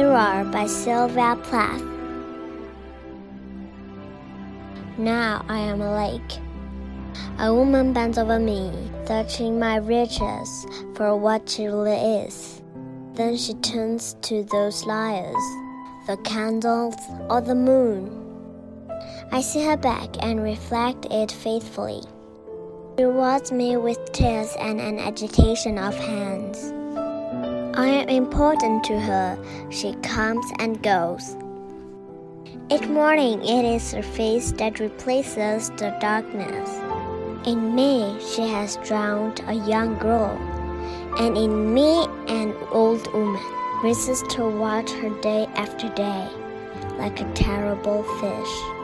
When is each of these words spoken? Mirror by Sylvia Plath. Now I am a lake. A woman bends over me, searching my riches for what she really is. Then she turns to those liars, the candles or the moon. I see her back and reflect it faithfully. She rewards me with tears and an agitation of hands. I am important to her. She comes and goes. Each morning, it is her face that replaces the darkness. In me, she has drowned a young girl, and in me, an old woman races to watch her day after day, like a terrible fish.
Mirror 0.00 0.48
by 0.50 0.64
Sylvia 0.64 1.36
Plath. 1.42 1.82
Now 4.96 5.44
I 5.46 5.58
am 5.58 5.82
a 5.82 5.94
lake. 5.94 6.38
A 7.38 7.52
woman 7.52 7.92
bends 7.92 8.16
over 8.16 8.38
me, 8.38 8.72
searching 9.06 9.58
my 9.58 9.76
riches 9.76 10.66
for 10.94 11.14
what 11.18 11.50
she 11.50 11.66
really 11.66 12.24
is. 12.24 12.62
Then 13.12 13.36
she 13.36 13.52
turns 13.52 14.16
to 14.22 14.42
those 14.44 14.86
liars, 14.86 15.44
the 16.06 16.16
candles 16.24 16.96
or 17.28 17.42
the 17.42 17.54
moon. 17.54 18.08
I 19.32 19.42
see 19.42 19.62
her 19.66 19.76
back 19.76 20.08
and 20.24 20.42
reflect 20.42 21.08
it 21.10 21.30
faithfully. 21.30 22.00
She 22.96 23.04
rewards 23.04 23.52
me 23.52 23.76
with 23.76 24.12
tears 24.12 24.56
and 24.58 24.80
an 24.80 24.98
agitation 24.98 25.76
of 25.76 25.94
hands. 25.94 26.79
I 27.74 27.86
am 27.86 28.08
important 28.08 28.82
to 28.84 28.98
her. 28.98 29.38
She 29.70 29.92
comes 30.02 30.44
and 30.58 30.82
goes. 30.82 31.36
Each 32.68 32.88
morning, 32.88 33.40
it 33.44 33.64
is 33.64 33.92
her 33.92 34.02
face 34.02 34.50
that 34.52 34.80
replaces 34.80 35.70
the 35.70 35.96
darkness. 36.00 36.68
In 37.46 37.74
me, 37.74 38.18
she 38.20 38.42
has 38.42 38.76
drowned 38.78 39.40
a 39.46 39.54
young 39.54 39.96
girl, 39.98 40.36
and 41.18 41.36
in 41.36 41.72
me, 41.72 42.06
an 42.26 42.54
old 42.72 43.06
woman 43.12 43.40
races 43.84 44.22
to 44.30 44.48
watch 44.48 44.90
her 44.90 45.10
day 45.20 45.46
after 45.54 45.88
day, 45.90 46.28
like 46.98 47.20
a 47.20 47.32
terrible 47.34 48.02
fish. 48.20 48.79